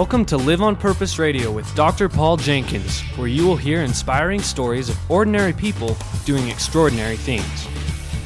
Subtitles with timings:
[0.00, 2.08] Welcome to Live on Purpose Radio with Dr.
[2.08, 5.94] Paul Jenkins, where you will hear inspiring stories of ordinary people
[6.24, 7.66] doing extraordinary things.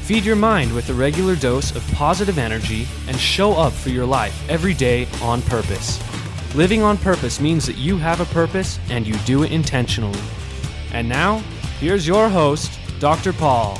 [0.07, 4.05] Feed your mind with a regular dose of positive energy and show up for your
[4.05, 5.99] life every day on purpose.
[6.55, 10.21] Living on purpose means that you have a purpose and you do it intentionally.
[10.93, 11.39] And now,
[11.81, 13.33] here's your host, Dr.
[13.33, 13.75] Paul.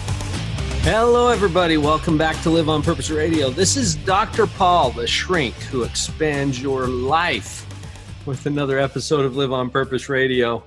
[0.82, 1.78] Hello, everybody.
[1.78, 3.50] Welcome back to Live on Purpose Radio.
[3.50, 4.48] This is Dr.
[4.48, 7.65] Paul, the shrink who expands your life
[8.26, 10.64] with another episode of Live on Purpose Radio.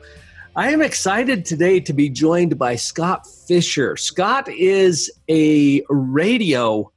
[0.54, 3.96] I am excited today to be joined by Scott Fisher.
[3.96, 6.92] Scott is a radio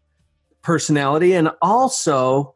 [0.62, 2.54] personality and also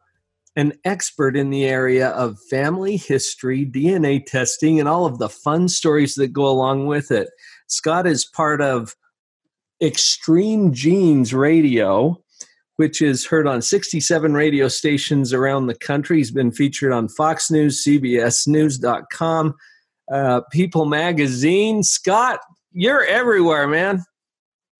[0.54, 5.68] an expert in the area of family history, DNA testing, and all of the fun
[5.68, 7.28] stories that go along with it.
[7.66, 8.94] Scott is part of
[9.82, 12.22] Extreme Genes Radio,
[12.76, 16.18] which is heard on 67 radio stations around the country.
[16.18, 19.54] He's been featured on Fox News, CBS News.com,
[20.10, 21.82] uh, People Magazine.
[21.82, 22.40] Scott,
[22.72, 24.04] you're everywhere, man.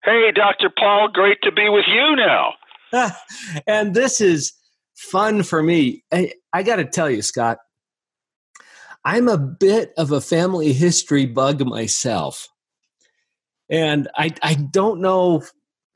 [0.03, 0.69] Hey, Dr.
[0.77, 2.53] Paul, great to be with you now.
[3.67, 4.53] and this is
[4.95, 6.03] fun for me.
[6.11, 7.57] I, I got to tell you, Scott,
[9.03, 12.47] I'm a bit of a family history bug myself
[13.69, 15.43] and I I don't know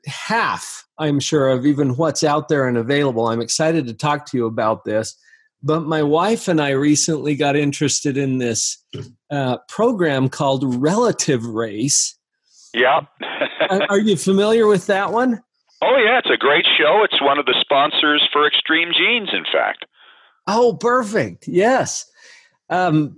[0.06, 0.86] half.
[0.98, 3.28] I'm sure of even what's out there and available.
[3.28, 5.16] I'm excited to talk to you about this.
[5.62, 8.84] But my wife and I recently got interested in this
[9.30, 12.18] uh, program called Relative Race.
[12.74, 13.02] Yeah.
[13.70, 15.40] Are you familiar with that one?
[15.80, 16.18] Oh, yeah.
[16.18, 17.04] It's a great show.
[17.04, 19.84] It's one of the sponsors for Extreme Genes, in fact.
[20.48, 21.46] Oh, perfect.
[21.46, 22.06] Yes.
[22.68, 23.16] Um,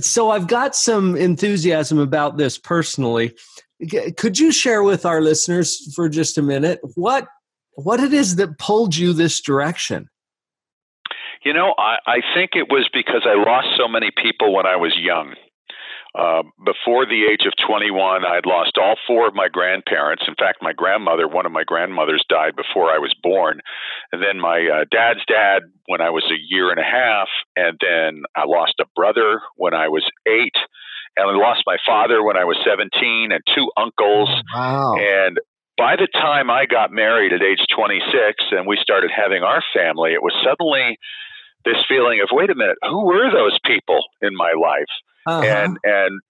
[0.00, 3.34] so I've got some enthusiasm about this personally.
[4.16, 7.28] Could you share with our listeners for just a minute what
[7.74, 10.08] what it is that pulled you this direction?
[11.44, 14.76] You know, I, I think it was because I lost so many people when I
[14.76, 15.34] was young.
[16.16, 20.24] Uh, before the age of 21, I'd lost all four of my grandparents.
[20.26, 23.60] In fact, my grandmother, one of my grandmothers, died before I was born.
[24.12, 27.28] And then my uh, dad's dad when I was a year and a half.
[27.54, 30.56] And then I lost a brother when I was eight
[31.16, 34.28] and I lost my father when I was 17 and two uncles.
[34.54, 34.94] Wow.
[34.96, 35.38] And
[35.76, 40.12] by the time I got married at age 26 and we started having our family,
[40.12, 40.98] it was suddenly
[41.64, 44.92] this feeling of, wait a minute, who were those people in my life?
[45.26, 45.42] Uh-huh.
[45.42, 46.20] And, and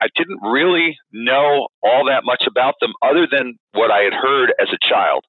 [0.00, 4.54] I didn't really know all that much about them other than what I had heard
[4.60, 5.24] as a child.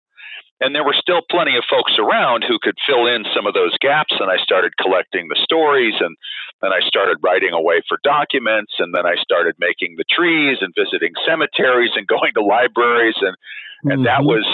[0.59, 3.77] And there were still plenty of folks around who could fill in some of those
[3.79, 4.13] gaps.
[4.19, 6.17] And I started collecting the stories, and
[6.61, 10.73] then I started writing away for documents, and then I started making the trees and
[10.73, 13.15] visiting cemeteries and going to libraries.
[13.21, 13.35] And,
[13.83, 14.03] and mm-hmm.
[14.05, 14.45] that was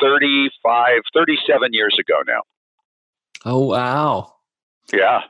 [0.00, 2.40] 35, 37 years ago now.
[3.44, 4.34] Oh, wow.
[4.92, 5.20] Yeah.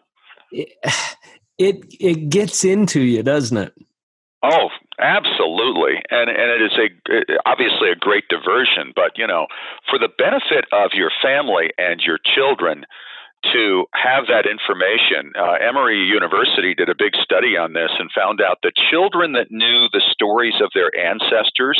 [0.53, 0.69] It,
[1.59, 3.75] it, it gets into you, doesn't it?
[4.43, 6.89] Oh, absolutely, and and it is a
[7.49, 8.93] obviously a great diversion.
[8.95, 9.47] But you know,
[9.89, 12.85] for the benefit of your family and your children,
[13.53, 18.41] to have that information, uh, Emory University did a big study on this and found
[18.41, 21.79] out that children that knew the stories of their ancestors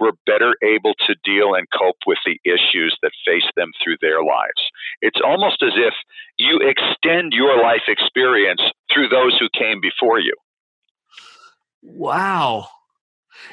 [0.00, 4.22] were better able to deal and cope with the issues that face them through their
[4.22, 4.62] lives.
[5.02, 5.94] It's almost as if
[6.38, 10.34] you extend your life experience through those who came before you.
[11.82, 12.68] Wow.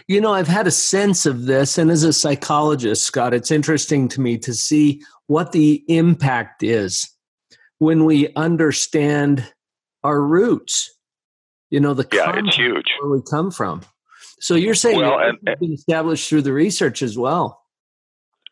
[0.07, 4.07] You know, I've had a sense of this, and as a psychologist, Scott, it's interesting
[4.09, 7.09] to me to see what the impact is
[7.79, 9.51] when we understand
[10.03, 10.91] our roots.
[11.69, 13.81] You know, the yeah, it's huge where we come from.
[14.39, 17.61] So you're saying well, and, been established through the research as well.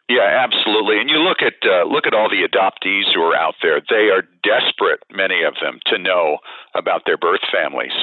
[0.10, 1.00] Yeah, absolutely.
[1.00, 3.82] And you look at uh, look at all the adoptees who are out there.
[3.90, 6.40] They are desperate, many of them, to know
[6.76, 7.94] about their birth families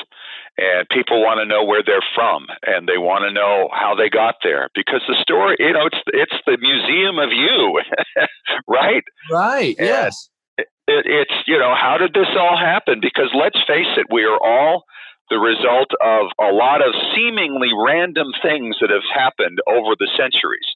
[0.60, 4.12] and people want to know where they're from and they want to know how they
[4.12, 7.80] got there because the story you know it's it's the museum of you
[8.68, 9.04] right?
[9.32, 10.28] Right and yes.
[10.58, 13.00] it, it's you know how did this all happen?
[13.00, 14.84] Because let's face it we are all
[15.30, 20.66] the result of a lot of seemingly random things that have happened over the centuries.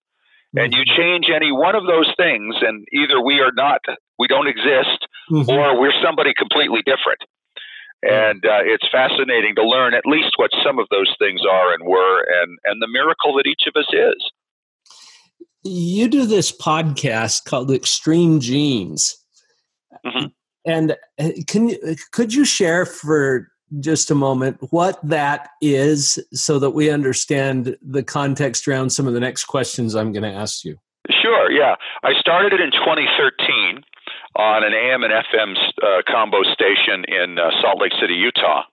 [0.57, 0.97] And you mm-hmm.
[0.97, 3.81] change any one of those things and either we are not
[4.19, 5.51] we don't exist mm-hmm.
[5.51, 7.21] or we're somebody completely different
[8.05, 11.85] and uh, it's fascinating to learn at least what some of those things are and
[11.85, 14.31] were and and the miracle that each of us is.
[15.63, 19.17] You do this podcast called extreme genes.
[20.05, 20.27] Mm-hmm.
[20.67, 23.49] and uh, can you could you share for
[23.79, 29.15] just a moment what that is so that we understand the context around some of
[29.15, 30.77] the next questions i'm going to ask you?
[31.23, 31.77] Sure yeah.
[32.03, 33.83] I started it in 2013
[34.37, 38.65] on an AM and FM uh, combo station in uh, Salt Lake City, Utah.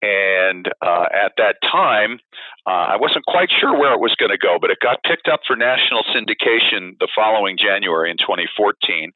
[0.00, 2.20] And uh, at that time,
[2.66, 5.28] uh, I wasn't quite sure where it was going to go, but it got picked
[5.28, 9.12] up for national syndication the following January in 2014.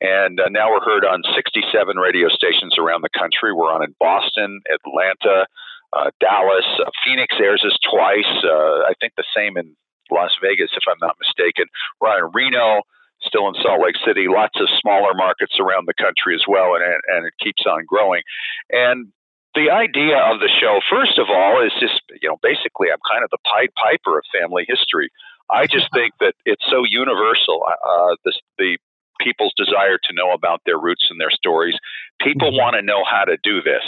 [0.00, 1.62] And uh, now we're heard on 67
[1.96, 3.52] radio stations around the country.
[3.52, 5.46] We're on in Boston, Atlanta,
[5.92, 6.66] uh, Dallas.
[7.04, 8.32] Phoenix airs us twice.
[8.42, 9.76] I think the same in
[10.10, 11.66] Las Vegas, if I'm not mistaken.
[12.00, 12.82] We're on in Reno,
[13.26, 14.26] still in Salt Lake City.
[14.28, 18.22] Lots of smaller markets around the country as well, and, and it keeps on growing.
[18.70, 19.12] And
[19.54, 23.22] the idea of the show, first of all, is just, you know, basically I'm kind
[23.22, 25.10] of the Pied Piper of family history.
[25.50, 27.62] I just think that it's so universal.
[27.64, 28.78] Uh, the, the
[29.20, 31.74] people's desire to know about their roots and their stories.
[32.20, 32.58] People mm-hmm.
[32.58, 33.84] want to know how to do this,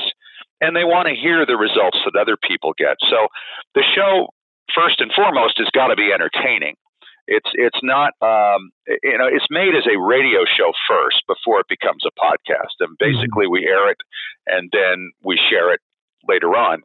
[0.61, 2.97] and they want to hear the results that other people get.
[3.11, 3.29] So
[3.75, 4.29] the show,
[4.75, 6.77] first and foremost, has got to be entertaining.
[7.27, 11.67] It's it's not um, you know it's made as a radio show first before it
[11.69, 13.05] becomes a podcast, and mm-hmm.
[13.05, 13.99] basically we air it
[14.47, 15.81] and then we share it
[16.29, 16.83] later on.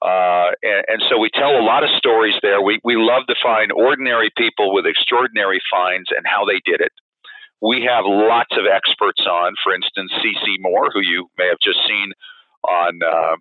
[0.00, 2.62] Uh, and, and, so we tell a lot of stories there.
[2.62, 6.92] We we love to find ordinary people with extraordinary finds and how they did it.
[7.60, 11.80] We have lots of experts on, for instance, CeCe Moore, who you may have just
[11.88, 12.12] seen
[12.62, 13.36] on uh,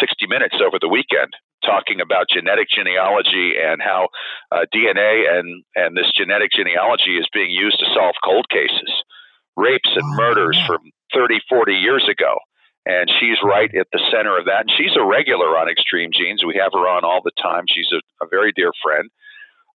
[0.00, 1.30] 60 Minutes over the weekend
[1.64, 4.08] talking about genetic genealogy and how
[4.52, 8.92] uh, DNA and, and this genetic genealogy is being used to solve cold cases,
[9.56, 10.80] rapes and murders from
[11.14, 12.38] 30, 40 years ago.
[12.86, 14.66] And she's right at the center of that.
[14.66, 16.42] And she's a regular on Extreme Genes.
[16.44, 17.64] We have her on all the time.
[17.68, 19.10] She's a, a very dear friend.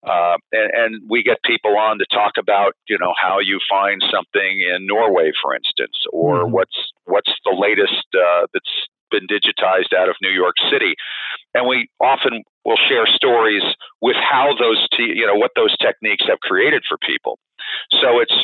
[0.05, 4.03] Uh, and, and, we get people on to talk about, you know, how you find
[4.13, 6.53] something in Norway, for instance, or mm-hmm.
[6.53, 8.69] what's what's the latest uh, that's
[9.15, 10.95] been digitized out of New York City.
[11.53, 13.63] And we often will share stories
[14.01, 17.39] with how those, te- you know, what those techniques have created for people.
[18.01, 18.35] So it's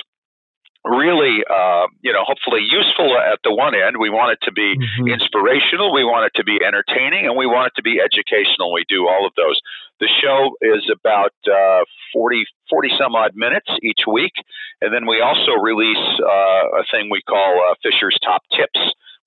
[0.86, 3.98] really, uh, you know, hopefully useful at the one end.
[4.00, 5.14] We want it to be mm-hmm.
[5.14, 8.74] inspirational, we want it to be entertaining, and we want it to be educational.
[8.74, 9.60] We do all of those.
[10.00, 14.34] The show is about uh, 40, 40 some odd minutes each week.
[14.82, 18.82] And then we also release uh, a thing we call uh, Fisher's Top Tips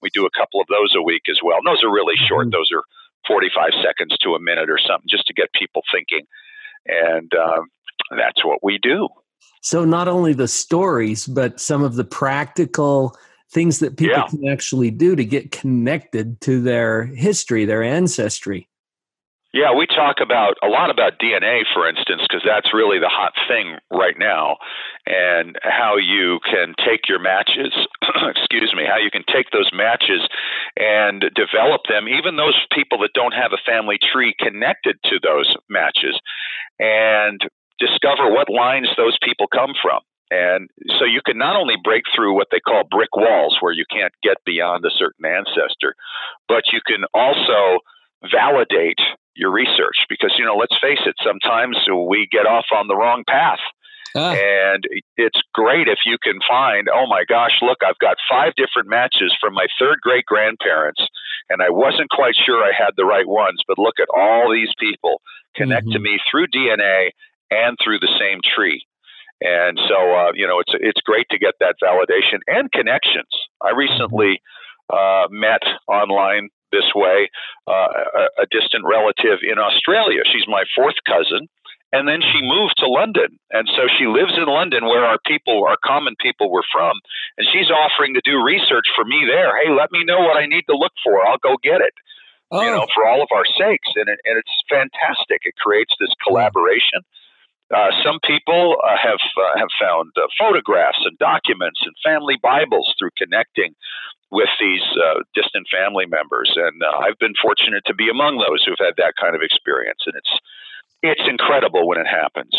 [0.05, 1.57] we do a couple of those a week as well.
[1.57, 2.47] And those are really short.
[2.47, 2.61] Mm-hmm.
[2.61, 2.85] Those are
[3.27, 6.27] 45 seconds to a minute or something just to get people thinking.
[6.87, 7.65] And um,
[8.11, 9.09] that's what we do.
[9.63, 13.17] So, not only the stories, but some of the practical
[13.51, 14.27] things that people yeah.
[14.27, 18.69] can actually do to get connected to their history, their ancestry.
[19.55, 23.39] Yeah, we talk about a lot about DNA, for instance, because that's really the hot
[23.47, 24.59] thing right now,
[25.07, 27.71] and how you can take your matches,
[28.35, 30.27] excuse me, how you can take those matches
[30.75, 35.47] and develop them, even those people that don't have a family tree connected to those
[35.71, 36.19] matches,
[36.83, 37.39] and
[37.79, 40.03] discover what lines those people come from.
[40.35, 40.67] And
[40.99, 44.13] so you can not only break through what they call brick walls, where you can't
[44.21, 45.95] get beyond a certain ancestor,
[46.49, 47.79] but you can also
[48.27, 48.99] validate
[49.35, 51.77] your research because you know let's face it sometimes
[52.09, 53.59] we get off on the wrong path
[54.17, 54.33] ah.
[54.33, 54.85] and
[55.17, 59.35] it's great if you can find oh my gosh look i've got five different matches
[59.41, 61.03] from my third great grandparents
[61.51, 64.73] and i wasn't quite sure i had the right ones but look at all these
[64.79, 65.21] people
[65.57, 65.95] connect mm-hmm.
[65.95, 67.11] to me through dna
[67.51, 68.85] and through the same tree
[69.41, 73.71] and so uh, you know it's it's great to get that validation and connections i
[73.71, 74.41] recently
[74.93, 77.31] uh, met online this way
[77.71, 80.27] uh, a, a distant relative in Australia.
[80.27, 81.47] She's my fourth cousin.
[81.95, 83.39] And then she moved to London.
[83.55, 86.99] And so she lives in London where our people, our common people were from.
[87.39, 89.55] And she's offering to do research for me there.
[89.63, 91.23] Hey, let me know what I need to look for.
[91.23, 91.95] I'll go get it.
[92.51, 92.67] Oh.
[92.67, 93.95] You know, for all of our sakes.
[93.95, 95.47] And, it, and it's fantastic.
[95.47, 97.07] It creates this collaboration.
[97.73, 102.95] Uh, some people uh, have uh, have found uh, photographs and documents and family Bibles
[102.99, 103.75] through connecting
[104.31, 108.77] with these uh, distant family members, and I've been fortunate to be among those who've
[108.79, 110.41] had that kind of experience, and it's
[111.03, 112.53] it's incredible when it happens.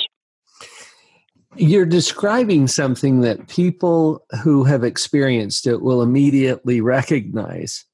[1.55, 7.85] You're describing something that people who have experienced it will immediately recognize.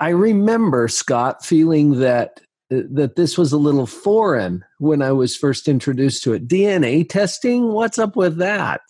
[0.00, 5.68] I remember Scott feeling that that this was a little foreign when I was first
[5.68, 6.48] introduced to it.
[6.48, 8.80] DNA testing, what's up with that?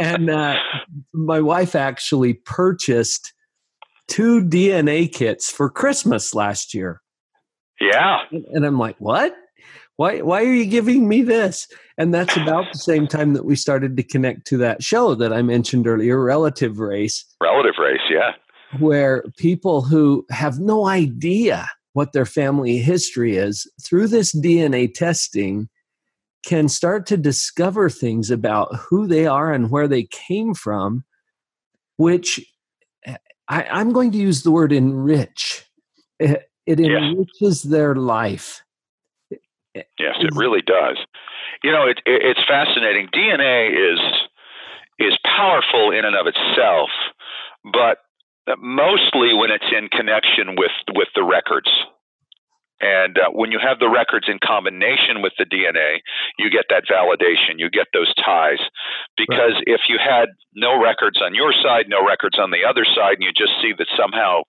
[0.00, 0.56] and uh,
[1.12, 3.32] my wife actually purchased
[4.06, 7.02] two DNA kits for Christmas last year.
[7.80, 8.20] Yeah.
[8.30, 9.34] And I'm like, what?
[9.96, 11.66] Why, why are you giving me this?
[11.98, 15.32] And that's about the same time that we started to connect to that show that
[15.32, 17.24] I mentioned earlier, Relative Race.
[17.42, 18.32] Relative Race, yeah.
[18.78, 25.68] Where people who have no idea what their family history is, through this DNA testing,
[26.44, 31.04] can start to discover things about who they are and where they came from,
[31.96, 32.40] which
[33.04, 33.16] eh,
[33.48, 35.64] I, am going to use the word enrich.
[36.18, 37.70] It, it enriches yeah.
[37.70, 38.62] their life.
[39.30, 40.98] Yes, it really does.
[41.62, 43.08] You know, it, it, it's fascinating.
[43.14, 44.00] DNA is
[44.98, 46.90] is powerful in and of itself,
[47.72, 47.98] but
[48.58, 51.68] mostly when it's in connection with with the records.
[52.80, 55.98] And uh, when you have the records in combination with the DNA,
[56.38, 58.62] you get that validation, you get those ties.
[59.16, 59.66] Because right.
[59.66, 63.24] if you had no records on your side, no records on the other side, and
[63.26, 64.42] you just see that somehow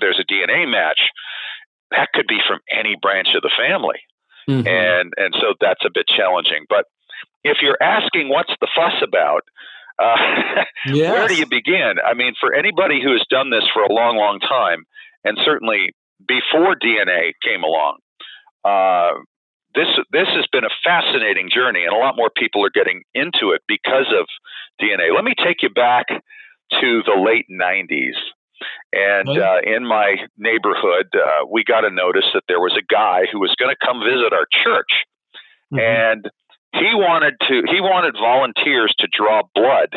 [0.00, 1.00] there's a DNA match,
[1.90, 4.00] that could be from any branch of the family.
[4.48, 4.66] Mm-hmm.
[4.66, 6.64] And and so that's a bit challenging.
[6.68, 6.86] But
[7.44, 9.42] if you're asking what's the fuss about,
[9.98, 11.10] uh, yes.
[11.12, 11.94] where do you begin?
[12.04, 14.84] I mean, for anybody who has done this for a long, long time,
[15.24, 15.94] and certainly
[16.26, 17.98] before DNA came along,
[18.64, 19.20] uh,
[19.74, 23.50] this this has been a fascinating journey, and a lot more people are getting into
[23.50, 24.26] it because of
[24.80, 25.14] DNA.
[25.14, 28.16] Let me take you back to the late '90s.
[28.92, 33.22] And uh, in my neighborhood, uh, we got a notice that there was a guy
[33.30, 34.92] who was going to come visit our church,
[35.72, 35.80] mm-hmm.
[35.80, 36.30] and
[36.74, 39.94] he wanted to he wanted volunteers to draw blood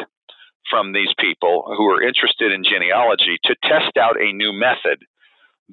[0.70, 5.04] from these people who were interested in genealogy to test out a new method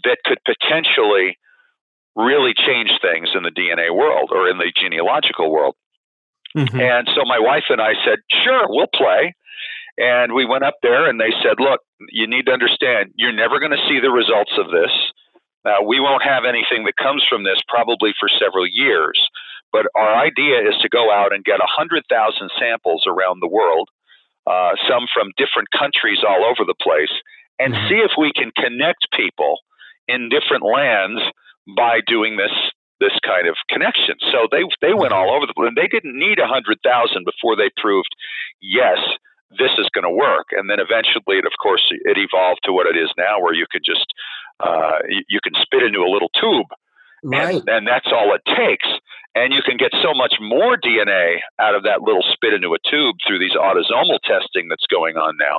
[0.05, 1.39] that could potentially
[2.17, 5.75] really change things in the DNA world or in the genealogical world.
[6.57, 6.79] Mm-hmm.
[6.79, 9.35] And so my wife and I said, "Sure, we'll play."
[9.97, 11.81] And we went up there and they said, look,
[12.11, 14.91] you need to understand, you're never going to see the results of this.
[15.65, 19.19] Uh, we won't have anything that comes from this probably for several years.
[19.75, 22.07] But our idea is to go out and get 100,000
[22.55, 23.91] samples around the world,
[24.47, 27.11] uh, some from different countries all over the place,
[27.59, 27.89] and mm-hmm.
[27.91, 29.59] see if we can connect people
[30.07, 31.19] in different lands
[31.75, 32.55] by doing this
[33.03, 34.15] this kind of connection.
[34.31, 35.75] So they they went all over the place.
[35.75, 38.15] They didn't need a hundred thousand before they proved
[38.63, 39.03] yes,
[39.59, 40.55] this is going to work.
[40.55, 43.67] And then eventually, it, of course, it evolved to what it is now, where you
[43.71, 44.07] can just
[44.61, 46.71] uh, you, can spit into a little tube,
[47.25, 47.57] right.
[47.57, 48.87] and, and that's all it takes.
[49.35, 52.79] And you can get so much more DNA out of that little spit into a
[52.89, 55.59] tube through these autosomal testing that's going on now.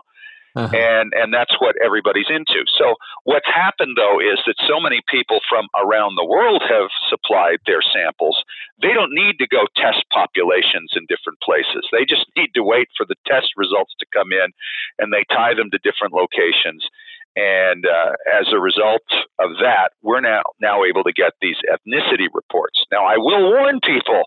[0.55, 0.71] Uh-huh.
[0.71, 2.63] And and that's what everybody's into.
[2.79, 2.95] So
[3.27, 7.83] what's happened though is that so many people from around the world have supplied their
[7.83, 8.39] samples.
[8.81, 11.83] They don't need to go test populations in different places.
[11.91, 14.55] They just need to wait for the test results to come in,
[14.97, 16.87] and they tie them to different locations.
[17.35, 19.03] And uh, as a result
[19.39, 22.85] of that, we're now now able to get these ethnicity reports.
[22.91, 24.23] Now, I will warn people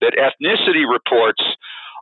[0.00, 1.42] that ethnicity reports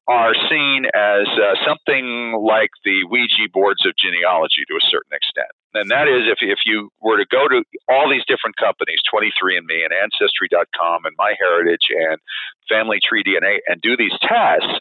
[0.07, 5.49] are seen as uh, something like the Ouija boards of genealogy to a certain extent.
[5.73, 9.81] And that is if, if you were to go to all these different companies, 23andMe
[9.81, 12.21] and Ancestry.com and MyHeritage and
[12.69, 14.77] Family Tree DNA, and do these tests,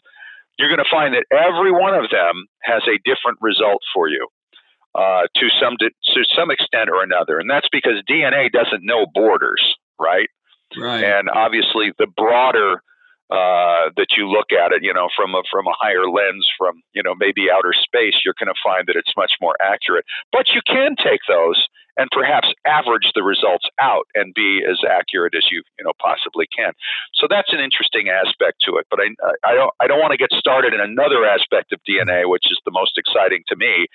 [0.58, 4.28] you're going to find that every one of them has a different result for you.
[4.94, 9.74] Uh, to some to some extent or another, and that's because DNA doesn't know borders,
[9.98, 10.28] right?
[10.76, 11.02] Right.
[11.02, 12.80] And obviously, the broader
[13.30, 16.82] uh, that you look at it, you know, from a from a higher lens, from
[16.94, 20.04] you know maybe outer space, you're going to find that it's much more accurate.
[20.30, 21.58] But you can take those
[21.96, 26.46] and perhaps average the results out and be as accurate as you you know possibly
[26.54, 26.72] can.
[27.14, 28.86] So that's an interesting aspect to it.
[28.90, 29.08] But I
[29.42, 32.60] I don't I don't want to get started in another aspect of DNA, which is
[32.64, 33.86] the most exciting to me,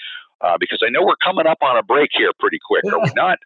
[0.41, 2.83] uh, because I know we're coming up on a break here pretty quick.
[2.91, 3.39] Are we not?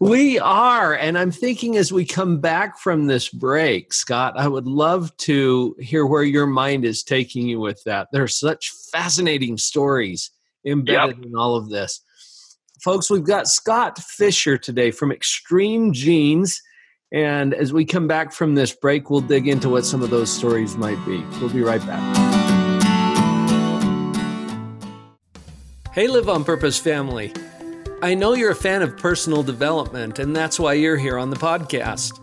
[0.00, 0.94] We are.
[0.94, 5.76] And I'm thinking as we come back from this break, Scott, I would love to
[5.78, 8.08] hear where your mind is taking you with that.
[8.12, 10.30] There are such fascinating stories
[10.64, 11.26] embedded yep.
[11.26, 12.00] in all of this.
[12.80, 16.62] Folks, we've got Scott Fisher today from Extreme Genes.
[17.12, 20.30] And as we come back from this break, we'll dig into what some of those
[20.30, 21.22] stories might be.
[21.40, 22.45] We'll be right back.
[25.96, 27.32] Hey, Live on Purpose family.
[28.02, 31.36] I know you're a fan of personal development, and that's why you're here on the
[31.36, 32.22] podcast.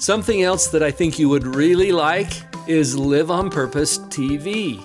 [0.00, 2.32] Something else that I think you would really like
[2.66, 4.84] is Live on Purpose TV.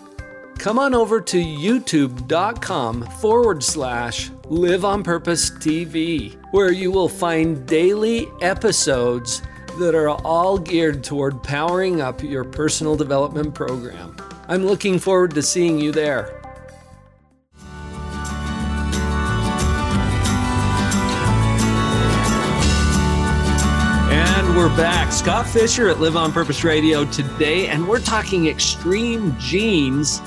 [0.59, 7.65] Come on over to youtube.com forward slash Live on Purpose TV, where you will find
[7.65, 9.41] daily episodes
[9.79, 14.15] that are all geared toward powering up your personal development program.
[14.48, 16.38] I'm looking forward to seeing you there.
[24.60, 25.13] We're back.
[25.13, 30.20] Scott Fisher at Live on Purpose Radio today, and we're talking extreme genes,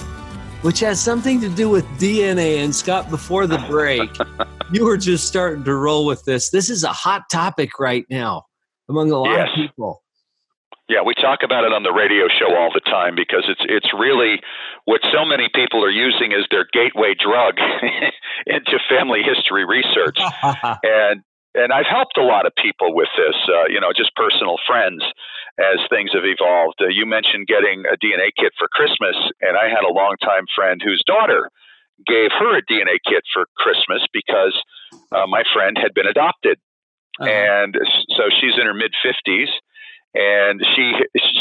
[0.62, 2.65] which has something to do with DNA.
[2.65, 4.09] And Scott, before the break,
[4.73, 6.49] you were just starting to roll with this.
[6.49, 8.47] This is a hot topic right now
[8.89, 9.51] among a lot yes.
[9.51, 10.03] of people.
[10.89, 13.93] Yeah, we talk about it on the radio show all the time because it's it's
[13.93, 14.41] really
[14.87, 17.59] what so many people are using as their gateway drug
[18.47, 20.17] into family history research.
[20.83, 21.23] and
[21.54, 25.02] and I've helped a lot of people with this, uh, you know, just personal friends
[25.59, 26.80] as things have evolved.
[26.80, 30.80] Uh, you mentioned getting a DNA kit for Christmas, and I had a longtime friend
[30.82, 31.50] whose daughter
[32.06, 34.56] gave her a DNA kit for Christmas because
[35.12, 36.59] uh, my friend had been adopted.
[37.21, 37.28] Uh-huh.
[37.28, 37.76] And
[38.16, 39.52] so she's in her mid 50s
[40.14, 40.92] and she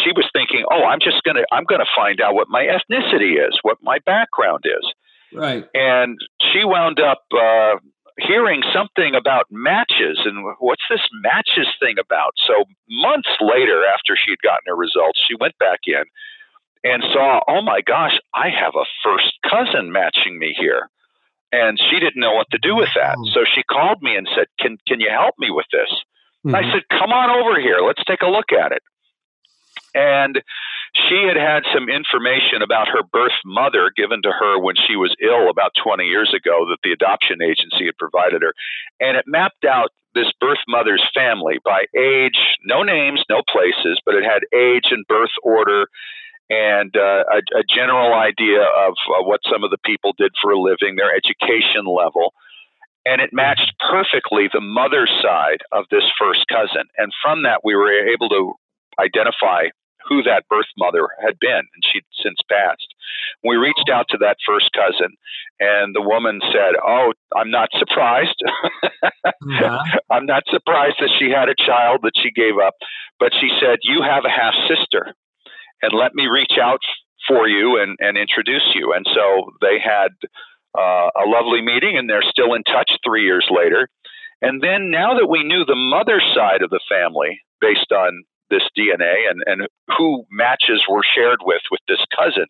[0.03, 2.63] she was thinking, "Oh, I'm just going to I'm going to find out what my
[2.63, 4.93] ethnicity is, what my background is."
[5.33, 5.67] Right.
[5.73, 6.17] And
[6.51, 7.75] she wound up uh,
[8.27, 12.33] hearing something about matches and what's this matches thing about?
[12.47, 16.03] So months later after she'd gotten her results, she went back in
[16.83, 20.89] and saw, "Oh my gosh, I have a first cousin matching me here."
[21.53, 23.17] And she didn't know what to do with that.
[23.19, 23.25] Oh.
[23.33, 25.91] So she called me and said, "Can can you help me with this?"
[26.45, 26.55] Mm-hmm.
[26.55, 27.79] I said, come on over here.
[27.85, 28.81] Let's take a look at it.
[29.93, 30.41] And
[30.95, 35.15] she had had some information about her birth mother given to her when she was
[35.21, 38.53] ill about 20 years ago that the adoption agency had provided her.
[38.99, 44.15] And it mapped out this birth mother's family by age, no names, no places, but
[44.15, 45.87] it had age and birth order
[46.49, 50.51] and uh, a, a, general idea of uh, what some of the people did for
[50.51, 52.33] a living, their education level
[53.05, 56.85] and it matched perfectly the mother's side of this first cousin.
[56.97, 58.53] And from that, we were able to
[58.99, 59.73] identify
[60.07, 62.87] who that birth mother had been, and she'd since passed.
[63.43, 65.15] We reached out to that first cousin,
[65.59, 68.41] and the woman said, Oh, I'm not surprised.
[69.47, 69.79] yeah.
[70.11, 72.75] I'm not surprised that she had a child that she gave up,
[73.19, 75.13] but she said, You have a half sister,
[75.81, 76.81] and let me reach out
[77.27, 78.93] for you and, and introduce you.
[78.93, 80.09] And so they had
[80.77, 83.89] uh, a lovely meeting, and they're still in touch three years later.
[84.41, 88.67] And then now that we knew the mother side of the family based on this
[88.77, 89.67] DNA and, and
[89.97, 92.45] who matches were shared with with this cousin,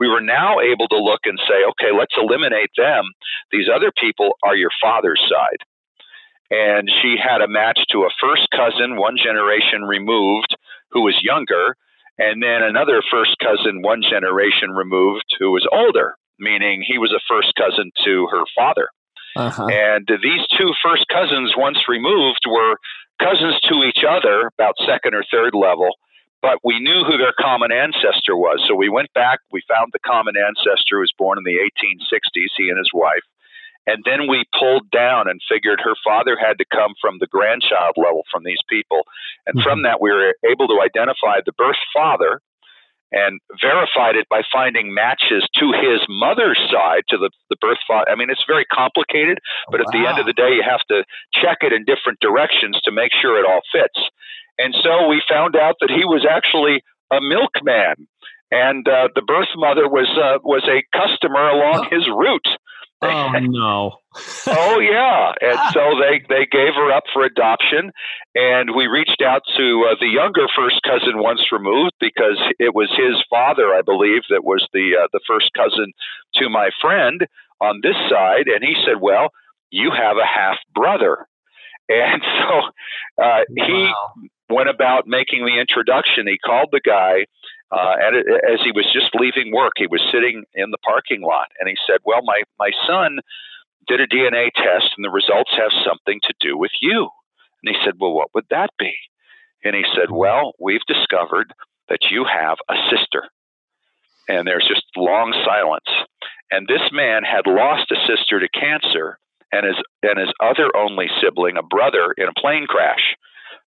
[0.00, 3.04] we were now able to look and say, okay, let's eliminate them.
[3.52, 5.62] These other people are your father's side.
[6.50, 10.56] And she had a match to a first cousin, one generation removed,
[10.90, 11.76] who was younger,
[12.18, 17.22] and then another first cousin, one generation removed, who was older meaning he was a
[17.30, 18.88] first cousin to her father.
[19.34, 19.66] Uh-huh.
[19.70, 22.76] And these two first cousins, once removed, were
[23.22, 25.90] cousins to each other, about second or third level,
[26.42, 28.62] but we knew who their common ancestor was.
[28.66, 32.50] So we went back, we found the common ancestor who was born in the 1860s,
[32.56, 33.22] he and his wife.
[33.86, 37.94] And then we pulled down and figured her father had to come from the grandchild
[37.96, 39.02] level from these people.
[39.46, 39.62] And mm-hmm.
[39.62, 42.40] from that, we were able to identify the birth father,
[43.12, 48.10] and verified it by finding matches to his mother's side to the, the birth father.
[48.10, 49.38] I mean, it's very complicated,
[49.70, 49.86] but wow.
[49.86, 52.90] at the end of the day, you have to check it in different directions to
[52.90, 54.00] make sure it all fits.
[54.58, 58.08] And so we found out that he was actually a milkman,
[58.50, 62.48] and uh, the birth mother was uh, was a customer along his route.
[63.02, 63.98] Oh no!
[64.46, 67.90] oh yeah, and so they they gave her up for adoption,
[68.34, 72.90] and we reached out to uh, the younger first cousin once removed because it was
[72.90, 75.92] his father, I believe, that was the uh, the first cousin
[76.36, 77.26] to my friend
[77.60, 79.30] on this side, and he said, "Well,
[79.70, 81.26] you have a half brother,"
[81.88, 84.12] and so uh, he wow.
[84.48, 86.28] went about making the introduction.
[86.28, 87.26] He called the guy
[87.72, 91.48] uh, and as he was just leaving work, he was sitting in the parking lot,
[91.58, 93.20] and he said, "Well, my my son
[93.88, 97.08] did a DNA test, and the results have something to do with you."
[97.62, 98.92] And he said, "Well, what would that be?"
[99.64, 101.54] And he said, "Well, we've discovered
[101.88, 103.28] that you have a sister."
[104.28, 105.88] And there's just long silence.
[106.50, 109.18] And this man had lost a sister to cancer,
[109.50, 113.16] and his and his other only sibling, a brother, in a plane crash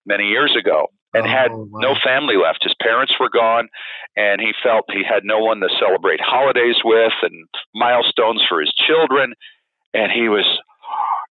[0.05, 1.67] many years ago and oh, had wow.
[1.75, 2.63] no family left.
[2.63, 3.69] His parents were gone,
[4.17, 8.73] and he felt he had no one to celebrate holidays with and milestones for his
[8.87, 9.35] children.
[9.95, 10.47] And he was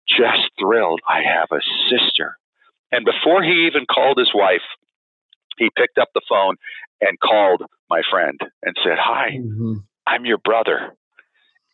[0.07, 0.99] just thrilled.
[1.07, 2.35] I have a sister.
[2.91, 4.65] And before he even called his wife,
[5.57, 6.55] he picked up the phone
[7.01, 9.73] and called my friend and said, Hi, mm-hmm.
[10.07, 10.95] I'm your brother.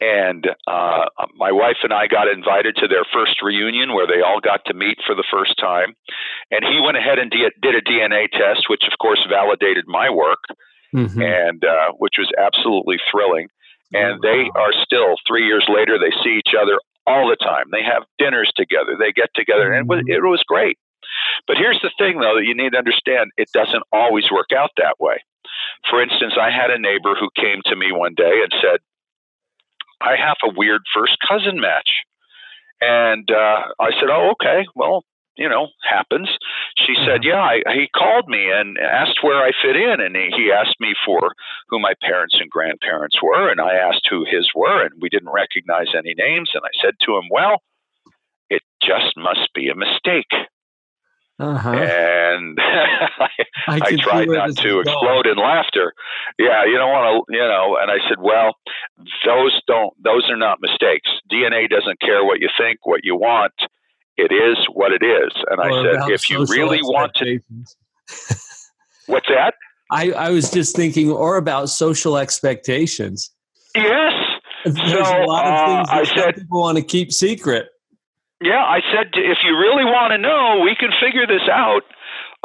[0.05, 4.39] And uh, my wife and I got invited to their first reunion where they all
[4.39, 5.95] got to meet for the first time.
[6.51, 10.45] And he went ahead and did a DNA test, which of course validated my work,
[10.93, 11.19] mm-hmm.
[11.19, 13.47] and uh, which was absolutely thrilling.
[13.93, 15.97] And they are still three years later.
[15.97, 17.65] They see each other all the time.
[17.71, 18.97] They have dinners together.
[18.99, 20.77] They get together, and it was, it was great.
[21.47, 24.71] But here's the thing, though, that you need to understand: it doesn't always work out
[24.77, 25.17] that way.
[25.89, 28.81] For instance, I had a neighbor who came to me one day and said,
[30.01, 31.89] I have a weird first cousin match.
[32.81, 34.65] And uh, I said, Oh, okay.
[34.75, 35.03] Well,
[35.38, 36.29] you know, happens.
[36.77, 39.99] She said, yeah, I, he called me and asked where I fit in.
[39.99, 41.19] And he, he asked me for
[41.69, 43.51] who my parents and grandparents were.
[43.51, 44.84] And I asked who his were.
[44.84, 46.51] And we didn't recognize any names.
[46.53, 47.62] And I said to him, well,
[48.49, 50.31] it just must be a mistake.
[51.38, 51.69] Uh-huh.
[51.69, 53.30] And I,
[53.67, 55.93] I, I tried not to explode in laughter.
[56.39, 57.78] Yeah, you don't want to, you know.
[57.82, 58.56] And I said, well,
[59.26, 61.10] those don't, those are not mistakes.
[61.32, 63.54] DNA doesn't care what you think, what you want.
[64.17, 65.34] It is what it is.
[65.50, 67.39] And I said, if you really want to,
[69.08, 69.56] what's that?
[69.91, 73.30] I, I was just thinking, or about social expectations.
[73.76, 74.13] Yes.
[74.63, 77.67] There's so, a lot of things uh, I said, people want to keep secret.
[78.45, 81.81] Yeah, I said if you really want to know, we can figure this out.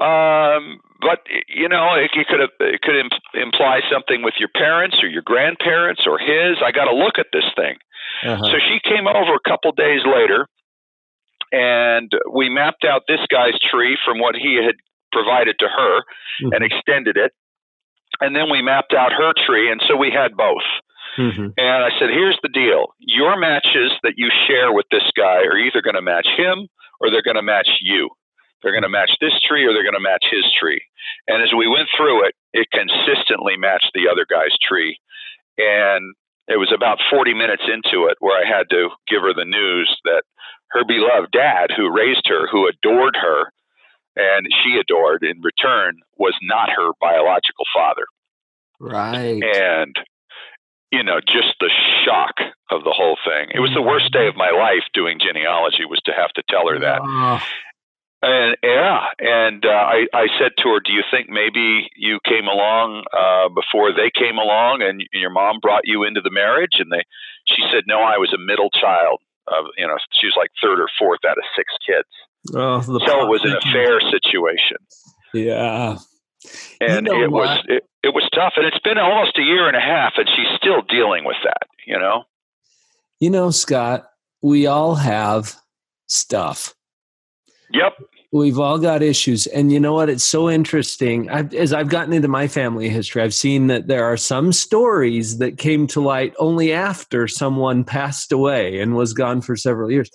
[0.00, 4.96] Um, but you know, it, it could it could imp- imply something with your parents
[5.02, 6.56] or your grandparents or his.
[6.64, 7.76] I got to look at this thing.
[8.24, 8.48] Uh-huh.
[8.48, 10.48] So she came over a couple days later,
[11.52, 14.76] and we mapped out this guy's tree from what he had
[15.12, 16.52] provided to her, mm-hmm.
[16.52, 17.32] and extended it.
[18.20, 20.64] And then we mapped out her tree, and so we had both.
[21.18, 21.48] Mm-hmm.
[21.56, 25.58] And I said, here's the deal your matches that you share with this guy are
[25.58, 26.68] either going to match him
[27.00, 28.10] or they're going to match you.
[28.62, 30.82] They're going to match this tree or they're going to match his tree.
[31.26, 34.98] And as we went through it, it consistently matched the other guy's tree.
[35.56, 36.14] And
[36.46, 39.88] it was about 40 minutes into it where I had to give her the news
[40.04, 40.22] that
[40.72, 43.52] her beloved dad, who raised her, who adored her,
[44.16, 48.04] and she adored in return, was not her biological father.
[48.78, 49.42] Right.
[49.42, 49.96] And
[50.90, 51.70] you know, just the
[52.04, 52.34] shock
[52.70, 53.50] of the whole thing.
[53.54, 56.68] It was the worst day of my life doing genealogy was to have to tell
[56.68, 57.00] her that.
[58.22, 62.48] And yeah, and uh, I, I said to her, "Do you think maybe you came
[62.52, 66.92] along uh, before they came along, and your mom brought you into the marriage?" And
[66.92, 67.00] they,
[67.48, 69.20] she said, "No, I was a middle child.
[69.48, 72.08] Of you know, she was like third or fourth out of six kids.
[72.54, 74.76] Oh, so it was an affair situation.
[75.32, 75.96] Yeah,
[76.80, 77.40] and you know it what?
[77.40, 80.28] was it, it was tough and it's been almost a year and a half and
[80.28, 82.24] she's still dealing with that you know?
[83.18, 84.06] You know scott
[84.42, 85.56] we all have
[86.06, 86.74] stuff.
[87.72, 87.92] Yep.
[88.32, 90.08] We've all got issues and you know what?
[90.08, 91.28] It's so interesting.
[91.28, 95.38] I've, as i've gotten into my family history i've seen that there are some stories
[95.38, 100.10] that came to light only after someone passed away and was gone for several years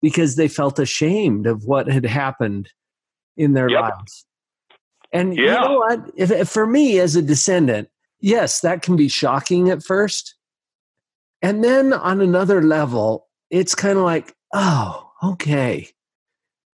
[0.00, 2.70] because they felt ashamed of what had happened
[3.36, 3.82] in their yep.
[3.82, 4.26] lives
[5.12, 5.42] and yeah.
[5.42, 6.10] you know what?
[6.16, 7.88] If, if for me as a descendant,
[8.20, 10.34] yes, that can be shocking at first.
[11.42, 15.88] And then on another level, it's kind of like, oh, okay.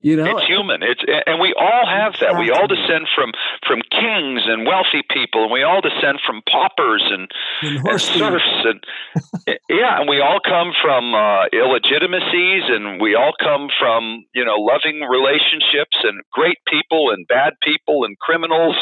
[0.05, 0.83] You know, it's human.
[0.83, 2.37] It's and we all have that.
[2.39, 3.33] We all descend from
[3.67, 8.69] from kings and wealthy people, and we all descend from paupers and, and, and serfs,
[8.69, 8.85] and
[9.71, 14.61] yeah, and we all come from uh, illegitimacies, and we all come from you know
[14.61, 18.77] loving relationships and great people and bad people and criminals,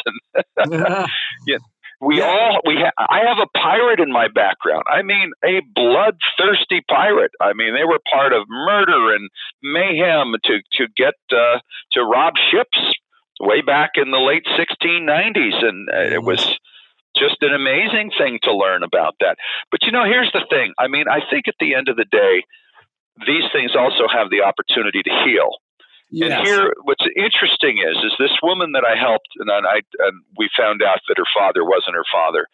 [0.58, 0.72] and
[1.46, 1.58] yeah.
[2.02, 2.24] We yeah.
[2.24, 4.82] all we ha- I have a pirate in my background.
[4.90, 7.30] I mean, a bloodthirsty pirate.
[7.40, 9.30] I mean, they were part of murder and
[9.62, 11.60] mayhem to to get uh,
[11.92, 12.78] to rob ships
[13.40, 16.58] way back in the late 1690s, and uh, it was
[17.16, 19.36] just an amazing thing to learn about that.
[19.70, 20.72] But you know, here's the thing.
[20.78, 22.42] I mean, I think at the end of the day,
[23.26, 25.50] these things also have the opportunity to heal.
[26.12, 26.30] Yes.
[26.36, 30.50] And here, what's interesting is, is this woman that I helped, and I, and we
[30.52, 32.46] found out that her father wasn't her father.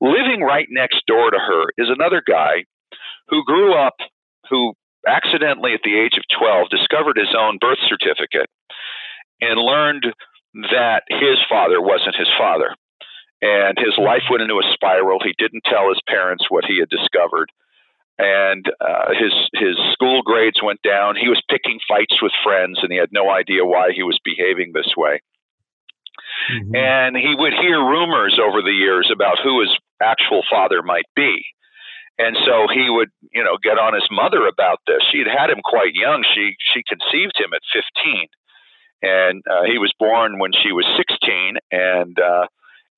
[0.00, 2.62] Living right next door to her is another guy
[3.26, 3.96] who grew up,
[4.48, 4.74] who
[5.06, 8.46] accidentally at the age of 12 discovered his own birth certificate
[9.40, 10.06] and learned
[10.70, 12.70] that his father wasn't his father.
[13.42, 15.18] And his life went into a spiral.
[15.18, 17.50] He didn't tell his parents what he had discovered
[18.18, 21.16] and uh, his his school grades went down.
[21.16, 24.72] He was picking fights with friends, and he had no idea why he was behaving
[24.72, 25.20] this way.
[26.50, 26.74] Mm-hmm.
[26.74, 29.70] And he would hear rumors over the years about who his
[30.02, 31.42] actual father might be.
[32.18, 35.00] And so he would, you know, get on his mother about this.
[35.10, 36.24] She had had him quite young.
[36.34, 38.28] She she conceived him at 15,
[39.02, 41.56] and uh, he was born when she was 16.
[41.70, 42.46] And uh,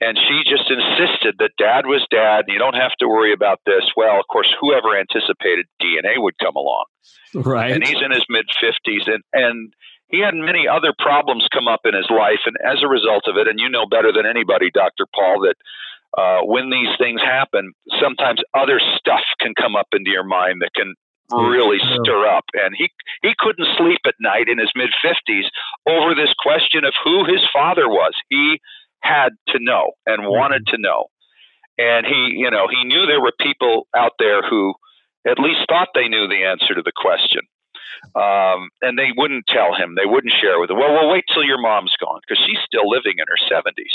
[0.01, 2.45] and she just insisted that dad was dad.
[2.49, 3.85] You don't have to worry about this.
[3.97, 6.85] Well, of course, whoever anticipated DNA would come along.
[7.35, 7.73] Right.
[7.73, 9.07] And he's in his mid 50s.
[9.07, 9.73] And, and
[10.09, 12.43] he had many other problems come up in his life.
[12.47, 15.07] And as a result of it, and you know better than anybody, Dr.
[15.15, 15.57] Paul, that
[16.19, 20.75] uh, when these things happen, sometimes other stuff can come up into your mind that
[20.75, 20.95] can
[21.33, 22.45] really stir up.
[22.53, 22.91] And he
[23.23, 25.47] he couldn't sleep at night in his mid fifties
[25.87, 28.13] over this question of who his father was.
[28.29, 28.61] He
[29.05, 30.33] had to know and mm-hmm.
[30.33, 31.07] wanted to know.
[31.77, 34.75] And he, you know, he knew there were people out there who
[35.27, 37.43] at least thought they knew the answer to the question.
[38.15, 39.95] Um, and they wouldn't tell him.
[39.97, 40.79] They wouldn't share with him.
[40.79, 43.95] Well, we'll wait till your mom's gone because she's still living in her 70s.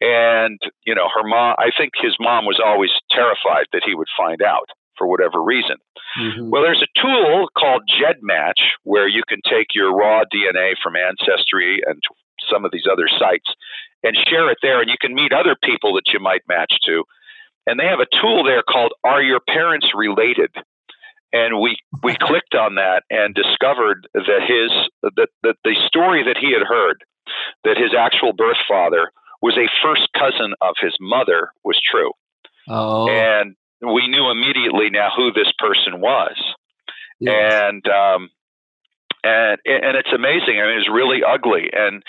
[0.00, 4.08] And, you know, her mom, I think his mom was always terrified that he would
[4.16, 5.76] find out for whatever reason.
[6.20, 6.50] Mm-hmm.
[6.50, 11.80] Well, there's a tool called GEDmatch where you can take your raw DNA from Ancestry
[11.86, 12.00] and
[12.50, 13.48] some of these other sites
[14.04, 17.04] and share it there, and you can meet other people that you might match to.
[17.66, 20.54] And they have a tool there called Are Your Parents Related?
[21.32, 24.70] And we, we clicked on that and discovered that his
[25.16, 27.02] that, that the story that he had heard,
[27.64, 32.12] that his actual birth father was a first cousin of his mother, was true.
[32.68, 33.08] Oh.
[33.08, 36.36] And we knew immediately now who this person was.
[37.32, 38.30] And um,
[39.22, 40.60] and and it's amazing.
[40.60, 41.70] I mean, it's really ugly.
[41.72, 42.02] And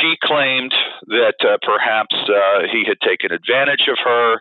[0.00, 0.72] she claimed
[1.06, 4.40] that uh, perhaps uh, he had taken advantage of her.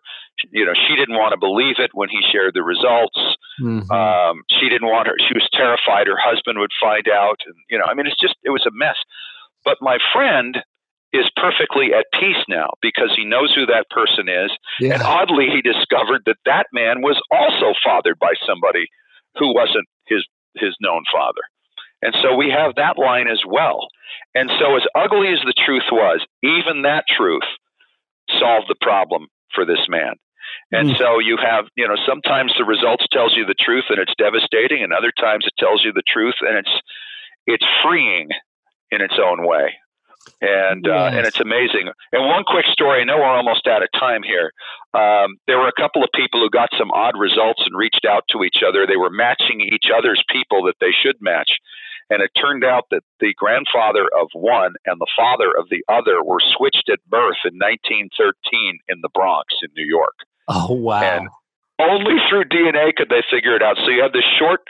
[0.52, 3.20] You know, she didn't want to believe it when he shared the results.
[3.60, 3.92] Mm-hmm.
[3.92, 5.16] Um, she didn't want her.
[5.20, 7.40] She was terrified her husband would find out.
[7.46, 8.96] And you know, I mean, it's just it was a mess.
[9.66, 10.58] But my friend
[11.12, 14.52] is perfectly at peace now because he knows who that person is.
[14.80, 14.94] Yeah.
[14.94, 18.88] And oddly, he discovered that that man was also fathered by somebody
[19.38, 21.42] who wasn't his his known father.
[22.02, 23.89] And so we have that line as well.
[24.36, 27.48] And so as ugly as the truth was, even that truth
[28.40, 30.14] solved the problem for this man.
[30.72, 30.98] And mm.
[30.98, 34.84] so you have, you know, sometimes the results tells you the truth and it's devastating
[34.84, 36.82] and other times it tells you the truth and it's
[37.48, 38.30] it's freeing
[38.92, 39.74] in its own way
[40.42, 40.94] and yes.
[40.94, 41.90] uh, and it's amazing.
[42.12, 43.02] And one quick story.
[43.02, 44.52] I know we're almost out of time here.
[44.94, 48.24] Um, there were a couple of people who got some odd results and reached out
[48.30, 48.86] to each other.
[48.86, 51.52] They were matching each other's people that they should match,
[52.10, 56.24] and it turned out that the grandfather of one and the father of the other
[56.24, 60.16] were switched at birth in 1913 in the Bronx in New York.
[60.48, 61.02] Oh wow!
[61.02, 61.30] And
[61.80, 63.78] only through DNA could they figure it out.
[63.78, 64.62] So you have this short.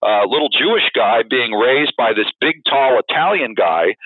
[0.00, 3.96] Uh, little Jewish guy being raised by this big, tall Italian guy,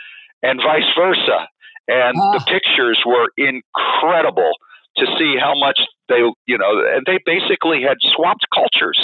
[0.42, 1.48] and vice versa.
[1.86, 2.44] And the ah.
[2.48, 4.52] pictures were incredible
[4.96, 8.98] to see how much they, you know, and they basically had swapped cultures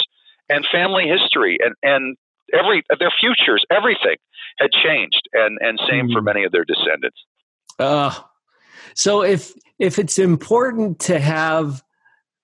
[0.49, 2.17] and family history and, and
[2.57, 4.17] every their futures, everything
[4.57, 6.13] had changed, and and same mm.
[6.13, 6.25] for hmm.
[6.25, 7.17] many of their descendants.
[7.77, 8.13] Uh,
[8.93, 11.83] so if if it's important to have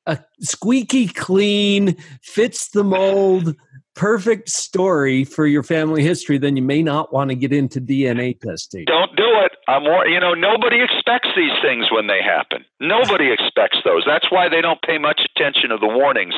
[0.05, 3.55] a squeaky clean, fits the mold
[3.95, 8.39] perfect story for your family history, then you may not want to get into DNA
[8.39, 8.83] testing.
[8.85, 9.53] Don't do it.
[9.67, 12.65] I'm more, you know, nobody expects these things when they happen.
[12.79, 14.03] Nobody expects those.
[14.05, 16.35] That's why they don't pay much attention to the warnings.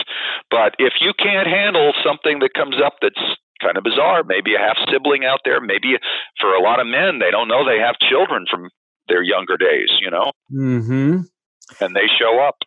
[0.49, 3.19] But if you can't handle something that comes up that's
[3.61, 5.97] kind of bizarre, maybe a half sibling out there, maybe
[6.39, 8.69] for a lot of men, they don't know they have children from
[9.07, 10.31] their younger days, you know?
[10.51, 11.21] Mm-hmm.
[11.81, 12.57] And they show up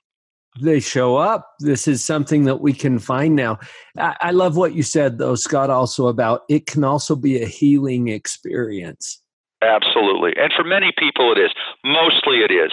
[0.60, 1.54] they show up.
[1.60, 3.58] This is something that we can find now.
[3.96, 7.46] I, I, love what you said, though, Scott, also about it can also be a
[7.46, 9.22] healing experience.
[9.62, 10.32] Absolutely.
[10.36, 11.52] And for many people, it is.
[11.84, 12.72] Mostly it is.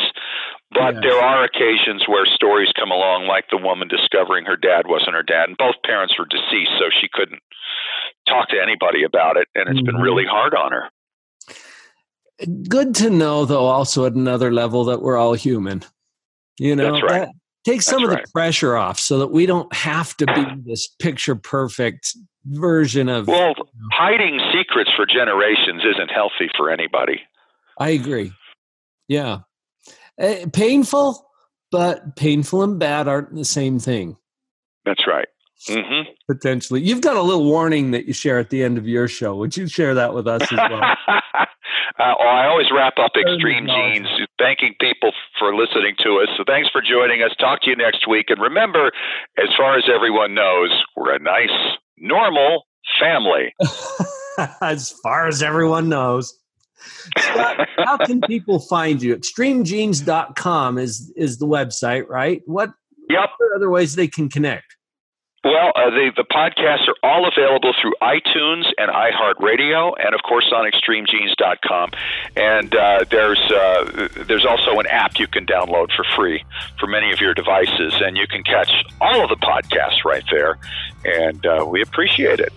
[0.72, 1.04] But yes.
[1.04, 5.24] there are occasions where stories come along, like the woman discovering her dad wasn't her
[5.24, 7.42] dad, and both parents were deceased, so she couldn't
[8.28, 9.86] talk to anybody about it, and it's mm-hmm.
[9.86, 10.90] been really hard on her.
[12.70, 15.84] Good to know, though, also at another level, that we're all human.
[16.60, 17.20] You know, That's right.
[17.22, 17.30] That,
[17.68, 18.26] Take some That's of right.
[18.26, 23.28] the pressure off so that we don't have to be this picture perfect version of.
[23.28, 23.88] Well, you know.
[23.92, 27.20] hiding secrets for generations isn't healthy for anybody.
[27.78, 28.32] I agree.
[29.10, 29.40] Yeah.
[30.22, 31.30] Uh, painful,
[31.70, 34.16] but painful and bad aren't the same thing.
[34.86, 35.28] That's right.
[35.68, 36.12] Mm-hmm.
[36.28, 36.82] Potentially.
[36.82, 39.36] You've got a little warning that you share at the end of your show.
[39.36, 40.96] Would you share that with us as well?
[42.00, 46.28] Uh, oh, I always wrap up Extreme Genes thanking people for listening to us.
[46.38, 47.32] So thanks for joining us.
[47.40, 48.30] Talk to you next week.
[48.30, 48.92] And remember,
[49.38, 51.50] as far as everyone knows, we're a nice,
[51.98, 52.68] normal
[53.00, 53.56] family.
[54.62, 56.38] as far as everyone knows.
[57.18, 59.16] Scott, how can people find you?
[59.16, 62.44] Extremegenes.com is is the website, right?
[62.46, 62.70] What,
[63.10, 63.30] yep.
[63.38, 64.77] what other ways they can connect?
[65.48, 70.52] Well, uh, the, the podcasts are all available through iTunes and iHeartRadio, and of course
[70.54, 71.92] on ExtremeGenes.com.
[72.36, 76.44] And uh, there's uh, there's also an app you can download for free
[76.78, 80.60] for many of your devices, and you can catch all of the podcasts right there.
[81.06, 82.52] And uh, we appreciate it.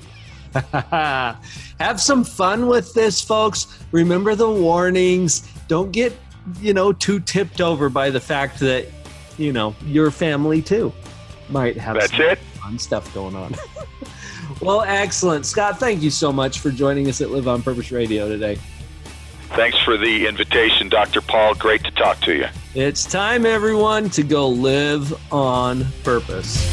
[0.73, 3.69] Have some fun with this, folks.
[3.93, 5.49] Remember the warnings.
[5.69, 6.13] Don't get
[6.61, 8.89] you know too tipped over by the fact that
[9.39, 10.93] you know your family too
[11.51, 11.95] might have.
[11.95, 13.55] That's it fun stuff going on.
[14.61, 15.45] well, excellent.
[15.47, 18.59] Scott, thank you so much for joining us at Live on Purpose Radio today.
[19.57, 21.21] Thanks for the invitation, Dr.
[21.21, 21.55] Paul.
[21.55, 22.47] Great to talk to you.
[22.75, 26.65] It's time, everyone, to go live on purpose.